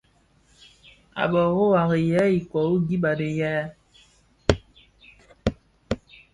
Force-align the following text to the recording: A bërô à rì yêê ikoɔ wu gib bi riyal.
A 1.21 1.23
bërô 1.31 1.65
à 1.79 1.81
rì 1.91 1.99
yêê 2.11 2.27
ikoɔ 2.39 2.61
wu 2.71 2.77
gib 2.87 3.03
bi 3.03 3.11
riyal. 3.19 3.67